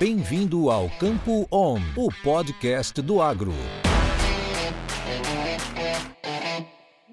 Bem-vindo 0.00 0.70
ao 0.70 0.88
Campo 0.98 1.46
On, 1.52 1.76
o 1.94 2.08
podcast 2.24 3.02
do 3.02 3.20
agro. 3.20 3.52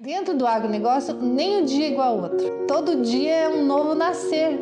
Dentro 0.00 0.34
do 0.34 0.46
agronegócio, 0.46 1.14
nem 1.14 1.60
um 1.60 1.64
dia 1.66 1.84
é 1.84 1.90
igual 1.90 2.14
ao 2.14 2.22
outro. 2.22 2.48
Todo 2.66 3.02
dia 3.02 3.30
é 3.30 3.48
um 3.50 3.66
novo 3.66 3.94
nascer. 3.94 4.58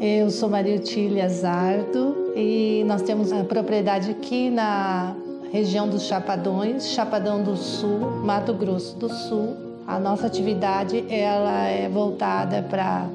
Eu 0.00 0.30
sou 0.30 0.48
Maria 0.48 0.76
Otília 0.76 1.28
Zardo 1.28 2.32
e 2.34 2.82
nós 2.86 3.02
temos 3.02 3.30
a 3.30 3.44
propriedade 3.44 4.10
aqui 4.10 4.48
na 4.48 5.14
região 5.52 5.86
dos 5.86 6.04
Chapadões, 6.04 6.86
Chapadão 6.86 7.42
do 7.42 7.58
Sul, 7.58 8.22
Mato 8.24 8.54
Grosso 8.54 8.96
do 8.96 9.10
Sul. 9.10 9.54
A 9.86 9.98
nossa 9.98 10.26
atividade 10.26 11.04
ela 11.10 11.66
é 11.66 11.90
voltada 11.90 12.62
para 12.62 13.06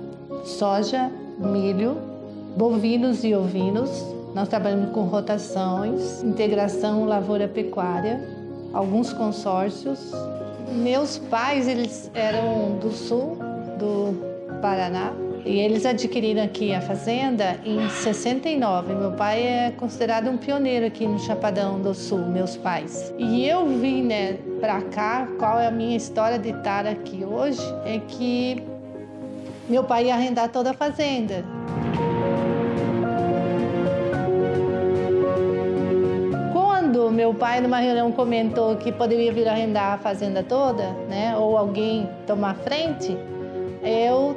soja, 0.44 1.12
milho, 1.38 1.98
bovinos 2.56 3.24
e 3.24 3.34
ovinos. 3.34 3.90
Nós 4.34 4.48
trabalhamos 4.48 4.92
com 4.92 5.02
rotações, 5.04 6.22
integração 6.24 7.06
lavoura-pecuária, 7.06 8.22
alguns 8.74 9.12
consórcios. 9.14 10.12
Meus 10.72 11.18
pais, 11.18 11.68
eles 11.68 12.12
eram 12.14 12.78
do 12.80 12.92
sul 12.92 13.38
do 13.80 14.60
Paraná 14.62 15.14
e 15.46 15.60
eles 15.60 15.86
adquiriram 15.86 16.44
aqui 16.44 16.74
a 16.74 16.82
fazenda 16.82 17.60
em 17.66 17.90
69. 17.90 18.94
Meu 18.94 19.12
pai 19.14 19.42
é 19.42 19.72
considerado 19.72 20.30
um 20.30 20.38
pioneiro 20.38 20.86
aqui 20.86 21.08
no 21.08 21.18
Chapadão 21.20 21.82
do 21.82 21.94
Sul, 21.94 22.20
meus 22.20 22.56
pais. 22.58 23.14
E 23.18 23.48
eu 23.48 23.66
vim, 23.66 24.04
né, 24.04 24.38
para 24.60 24.82
cá, 24.82 25.28
qual 25.38 25.60
é 25.60 25.68
a 25.68 25.72
minha 25.72 25.96
história 25.96 26.38
de 26.38 26.50
estar 26.50 26.86
aqui 26.86 27.24
hoje, 27.24 27.62
é 27.86 28.00
que 28.00 28.64
meu 29.70 29.84
pai 29.84 30.06
ia 30.06 30.16
arrendar 30.16 30.50
toda 30.50 30.72
a 30.72 30.74
fazenda. 30.74 31.46
Quando 36.52 37.12
meu 37.12 37.34
pai, 37.34 37.62
numa 37.62 37.78
reunião, 37.78 38.12
comentou 38.12 38.76
que 38.78 38.92
poderia 38.92 39.32
vir 39.32 39.48
arrendar 39.48 39.94
a 39.94 39.98
fazenda 40.00 40.42
toda, 40.42 40.90
né, 41.08 41.38
ou 41.38 41.56
alguém 41.56 42.10
tomar 42.26 42.56
frente, 42.56 43.16
eu 43.84 44.36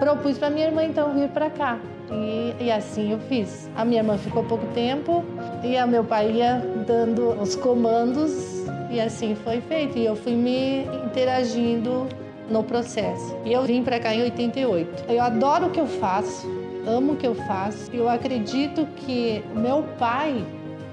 propus 0.00 0.36
para 0.38 0.50
minha 0.50 0.66
irmã 0.66 0.84
então 0.84 1.14
vir 1.14 1.28
para 1.28 1.48
cá. 1.50 1.78
E, 2.10 2.64
e, 2.64 2.72
assim 2.72 3.12
eu 3.12 3.18
fiz. 3.20 3.70
A 3.76 3.84
minha 3.84 4.00
irmã 4.00 4.16
ficou 4.16 4.42
pouco 4.42 4.66
tempo 4.68 5.22
e 5.62 5.76
a 5.76 5.86
meu 5.86 6.02
pai 6.02 6.32
ia 6.32 6.62
dando 6.86 7.38
os 7.40 7.54
comandos 7.54 8.64
e 8.90 8.98
assim 8.98 9.34
foi 9.34 9.60
feito. 9.60 9.98
E 9.98 10.06
eu 10.06 10.16
fui 10.16 10.32
me 10.32 10.84
interagindo 11.04 12.06
no 12.48 12.62
processo. 12.62 13.36
E 13.44 13.52
eu 13.52 13.62
vim 13.64 13.82
para 13.82 14.00
cá 14.00 14.14
em 14.14 14.22
88. 14.22 15.04
Eu 15.08 15.22
adoro 15.22 15.66
o 15.66 15.70
que 15.70 15.80
eu 15.80 15.86
faço, 15.86 16.46
amo 16.86 17.12
o 17.12 17.16
que 17.16 17.26
eu 17.26 17.34
faço. 17.34 17.90
Eu 17.92 18.08
acredito 18.08 18.86
que 18.96 19.42
meu 19.54 19.82
pai, 19.98 20.44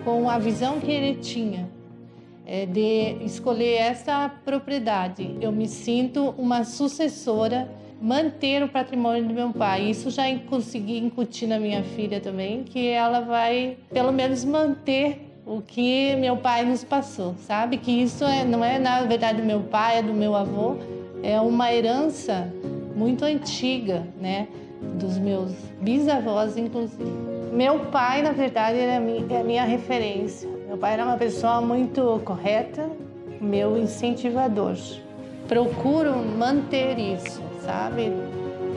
com 0.04 0.30
a 0.30 0.38
visão 0.38 0.80
que 0.80 0.92
ele 0.92 1.16
tinha 1.16 1.70
é, 2.46 2.66
de 2.66 3.18
escolher 3.24 3.76
essa 3.76 4.30
propriedade, 4.44 5.38
eu 5.42 5.52
me 5.52 5.68
sinto 5.68 6.36
uma 6.38 6.64
sucessora 6.64 7.70
manter 8.02 8.62
o 8.62 8.68
patrimônio 8.68 9.26
do 9.26 9.34
meu 9.34 9.52
pai. 9.52 9.90
Isso 9.90 10.10
já 10.10 10.24
consegui 10.48 10.98
incutir 10.98 11.48
na 11.48 11.58
minha 11.58 11.84
filha 11.84 12.20
também, 12.20 12.64
que 12.64 12.88
ela 12.88 13.22
vai 13.22 13.78
pelo 13.92 14.12
menos 14.12 14.44
manter 14.44 15.32
o 15.46 15.62
que 15.62 16.16
meu 16.16 16.38
pai 16.38 16.66
nos 16.66 16.84
passou, 16.84 17.36
sabe? 17.40 17.78
Que 17.78 17.92
isso 17.92 18.24
é, 18.24 18.44
não 18.44 18.64
é 18.64 18.80
na 18.80 19.04
verdade 19.04 19.42
do 19.42 19.48
meu 19.48 19.62
pai, 19.62 20.00
é 20.00 20.02
do 20.02 20.14
meu 20.14 20.36
avô, 20.36 20.78
é 21.26 21.42
uma 21.42 21.74
herança 21.74 22.54
muito 22.96 23.26
antiga, 23.26 24.04
né? 24.22 24.48
Dos 25.00 25.18
meus 25.18 25.52
bisavós, 25.82 26.56
inclusive. 26.56 27.04
Meu 27.52 27.80
pai, 27.88 28.22
na 28.22 28.32
verdade, 28.32 28.78
era 28.78 28.92
é 28.92 29.40
a 29.40 29.44
minha 29.44 29.64
referência. 29.64 30.48
Meu 30.68 30.78
pai 30.78 30.94
era 30.94 31.04
uma 31.04 31.18
pessoa 31.18 31.62
muito 31.62 32.22
correta, 32.24 32.88
meu 33.42 33.76
incentivador. 33.76 34.76
Procuro 35.48 36.16
manter 36.16 37.00
isso, 37.00 37.42
sabe? 37.66 38.12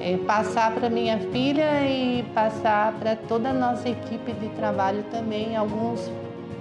É, 0.00 0.16
passar 0.26 0.72
para 0.74 0.88
minha 0.88 1.18
filha 1.18 1.86
e 1.86 2.22
passar 2.34 2.94
para 2.94 3.14
toda 3.14 3.50
a 3.50 3.52
nossa 3.52 3.90
equipe 3.90 4.32
de 4.32 4.48
trabalho 4.50 5.04
também 5.10 5.54
alguns 5.54 6.10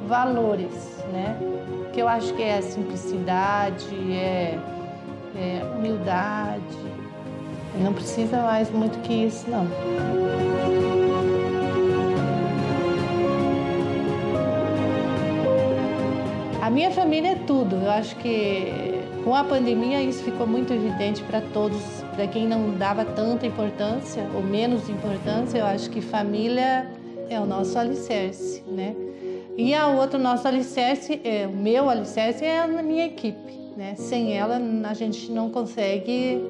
valores, 0.06 1.02
né? 1.14 1.38
Que 1.94 2.02
eu 2.02 2.10
acho 2.10 2.34
que 2.34 2.44
é 2.44 2.58
a 2.58 2.62
simplicidade, 2.62 3.86
é 4.12 4.58
é, 5.38 5.64
humildade. 5.78 6.62
Não 7.80 7.94
precisa 7.94 8.42
mais 8.42 8.72
muito 8.72 9.00
que 9.02 9.14
isso, 9.14 9.50
não. 9.50 9.68
A 16.62 16.70
minha 16.70 16.92
família 16.92 17.30
é 17.30 17.36
tudo. 17.36 17.76
Eu 17.78 17.92
acho 17.92 18.16
que 18.18 18.98
com 19.24 19.36
a 19.36 19.44
pandemia 19.44 20.02
isso 20.02 20.24
ficou 20.24 20.48
muito 20.48 20.74
evidente 20.74 21.24
para 21.24 21.40
todos. 21.40 21.82
Para 22.16 22.28
quem 22.28 22.48
não 22.48 22.72
dava 22.78 23.06
tanta 23.06 23.46
importância 23.46 24.28
ou 24.34 24.42
menos 24.42 24.90
importância, 24.90 25.60
eu 25.60 25.66
acho 25.66 25.90
que 25.90 26.02
família 26.02 26.90
é 27.30 27.40
o 27.40 27.46
nosso 27.46 27.78
alicerce, 27.78 28.64
né? 28.68 28.96
E 29.58 29.74
a 29.74 29.88
outra 29.88 30.20
nosso 30.20 30.48
alicerce, 30.48 31.20
é, 31.24 31.48
o 31.48 31.56
meu 31.56 31.90
alicerce 31.90 32.46
é 32.46 32.60
a 32.60 32.68
minha 32.68 33.06
equipe. 33.06 33.67
Né? 33.78 33.94
Sem 33.96 34.36
ela, 34.36 34.60
a 34.90 34.94
gente 34.96 35.32
não 35.32 35.52
consegue 35.52 36.44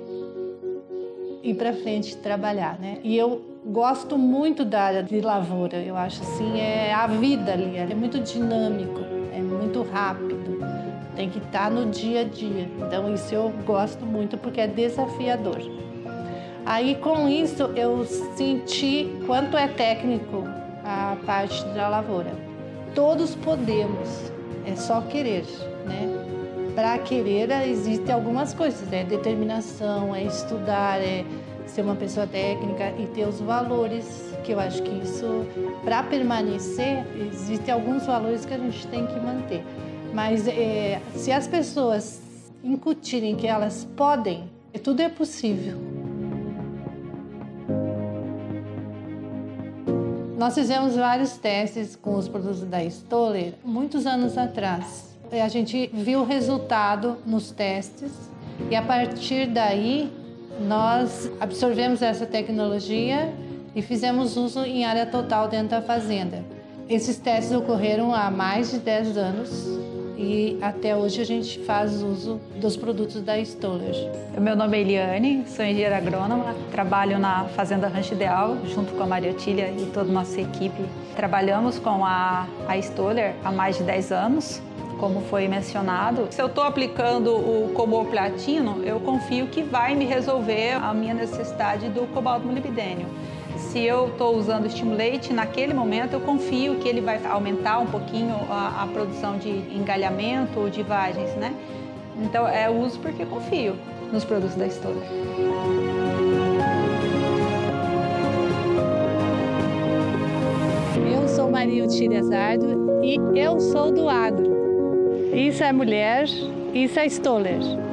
ir 1.43 1.53
para 1.55 1.73
frente 1.73 2.15
trabalhar, 2.15 2.79
né? 2.79 2.99
E 3.03 3.17
eu 3.17 3.41
gosto 3.65 4.17
muito 4.17 4.63
da 4.63 4.83
área 4.83 5.03
de 5.03 5.19
lavoura. 5.19 5.75
Eu 5.75 5.97
acho 5.97 6.23
assim 6.23 6.57
é 6.57 6.93
a 6.93 7.05
vida 7.05 7.51
ali, 7.51 7.75
é 7.75 7.93
muito 7.93 8.17
dinâmico, 8.21 9.01
é 9.35 9.41
muito 9.41 9.83
rápido. 9.83 10.37
Tem 11.17 11.29
que 11.29 11.39
estar 11.39 11.65
tá 11.65 11.69
no 11.69 11.91
dia 11.91 12.21
a 12.21 12.23
dia. 12.23 12.69
Então 12.79 13.13
isso 13.13 13.35
eu 13.35 13.51
gosto 13.65 14.05
muito 14.05 14.37
porque 14.37 14.61
é 14.61 14.67
desafiador. 14.67 15.59
Aí 16.65 16.95
com 16.95 17.27
isso 17.27 17.63
eu 17.75 18.05
senti 18.05 19.05
quanto 19.25 19.57
é 19.57 19.67
técnico 19.67 20.45
a 20.81 21.17
parte 21.25 21.61
da 21.75 21.89
lavoura. 21.89 22.31
Todos 22.95 23.35
podemos, 23.35 24.31
é 24.65 24.77
só 24.77 25.01
querer, 25.01 25.43
né? 25.85 26.16
Para 26.77 26.95
querer 26.99 27.49
existem 27.67 28.13
algumas 28.13 28.53
coisas, 28.53 28.93
é 28.93 29.03
determinação, 29.03 30.13
é 30.13 30.21
estudar, 30.21 31.01
é 31.01 31.25
ser 31.65 31.81
uma 31.81 31.95
pessoa 31.95 32.27
técnica 32.27 32.93
e 32.99 33.07
ter 33.07 33.27
os 33.27 33.39
valores, 33.39 34.31
que 34.43 34.51
eu 34.51 34.59
acho 34.59 34.83
que 34.83 34.91
isso, 35.03 35.43
para 35.83 36.03
permanecer, 36.03 37.03
existem 37.33 37.73
alguns 37.73 38.05
valores 38.05 38.45
que 38.45 38.53
a 38.53 38.59
gente 38.59 38.85
tem 38.89 39.07
que 39.07 39.19
manter. 39.19 39.63
Mas 40.13 40.47
é, 40.47 41.01
se 41.15 41.31
as 41.31 41.47
pessoas 41.47 42.21
incutirem 42.63 43.35
que 43.35 43.47
elas 43.47 43.83
podem, 43.97 44.47
tudo 44.83 45.01
é 45.01 45.09
possível. 45.09 45.79
Nós 50.37 50.53
fizemos 50.53 50.95
vários 50.95 51.37
testes 51.37 51.95
com 51.95 52.15
os 52.17 52.27
produtos 52.27 52.61
da 52.61 52.83
Stoller 52.83 53.55
muitos 53.65 54.05
anos 54.05 54.37
atrás. 54.37 55.16
É, 55.31 55.41
a 55.41 55.47
gente 55.49 55.89
viu 55.93 56.21
o 56.21 56.23
resultado 56.23 57.17
nos 57.25 57.51
testes 57.51 58.11
e 58.71 58.75
a 58.75 58.81
partir 58.81 59.47
daí 59.47 60.09
nós 60.61 61.29
absorvemos 61.39 62.01
essa 62.01 62.25
tecnologia 62.25 63.33
e 63.75 63.81
fizemos 63.81 64.37
uso 64.37 64.63
em 64.63 64.85
área 64.85 65.05
total 65.05 65.49
dentro 65.49 65.69
da 65.69 65.81
fazenda. 65.81 66.43
Esses 66.89 67.17
testes 67.17 67.53
ocorreram 67.53 68.15
há 68.15 68.31
mais 68.31 68.71
de 68.71 68.79
10 68.79 69.17
anos 69.17 69.67
e 70.17 70.57
até 70.61 70.95
hoje 70.95 71.21
a 71.21 71.25
gente 71.25 71.59
faz 71.59 72.01
uso 72.01 72.39
dos 72.55 72.77
produtos 72.77 73.21
da 73.21 73.37
Stoller. 73.37 73.93
Meu 74.39 74.55
nome 74.55 74.77
é 74.77 74.81
Eliane, 74.81 75.43
sou 75.45 75.65
engenheira 75.65 75.97
agrônoma, 75.97 76.55
trabalho 76.71 77.19
na 77.19 77.43
Fazenda 77.49 77.89
Rancho 77.89 78.13
Ideal 78.13 78.57
junto 78.65 78.93
com 78.93 79.03
a 79.03 79.05
Maria 79.05 79.31
Otília 79.31 79.69
e 79.69 79.85
toda 79.87 80.09
a 80.09 80.13
nossa 80.13 80.39
equipe. 80.39 80.85
Trabalhamos 81.17 81.77
com 81.77 82.05
a, 82.05 82.47
a 82.67 82.77
Stoller 82.77 83.35
há 83.43 83.51
mais 83.51 83.77
de 83.77 83.83
10 83.83 84.11
anos 84.13 84.61
como 84.99 85.21
foi 85.21 85.47
mencionado. 85.47 86.27
Se 86.31 86.41
eu 86.41 86.47
estou 86.47 86.63
aplicando 86.63 87.31
o 87.31 87.71
comor 87.73 88.05
platino, 88.07 88.81
eu 88.83 88.99
confio 88.99 89.47
que 89.47 89.63
vai 89.63 89.95
me 89.95 90.05
resolver 90.05 90.73
a 90.73 90.93
minha 90.93 91.13
necessidade 91.13 91.89
do 91.89 92.07
cobalto 92.13 92.45
molibdênio. 92.45 93.07
Se 93.57 93.79
eu 93.83 94.07
estou 94.09 94.35
usando 94.37 94.63
o 94.63 94.67
estimulate, 94.67 95.33
naquele 95.33 95.73
momento 95.73 96.13
eu 96.13 96.19
confio 96.21 96.75
que 96.75 96.87
ele 96.87 97.01
vai 97.01 97.23
aumentar 97.25 97.79
um 97.79 97.87
pouquinho 97.87 98.35
a, 98.49 98.83
a 98.83 98.87
produção 98.87 99.37
de 99.37 99.49
engalhamento 99.49 100.59
ou 100.59 100.69
de 100.69 100.83
vagens, 100.83 101.35
né? 101.35 101.53
Então, 102.21 102.47
é 102.47 102.69
uso 102.69 102.99
porque 102.99 103.25
confio 103.25 103.75
nos 104.11 104.23
produtos 104.23 104.55
da 104.55 104.67
Stoller. 104.67 105.03
Eu 111.11 111.27
sou 111.27 111.49
Maria 111.51 111.83
Utília 111.83 112.23
Zardo 112.23 113.01
e 113.03 113.19
eu 113.39 113.59
sou 113.59 113.91
do 113.91 114.09
agro. 114.09 114.56
Isso 115.33 115.63
é 115.63 115.71
mulher, 115.71 116.25
isso 116.73 116.99
é 116.99 117.05
Stoller. 117.05 117.86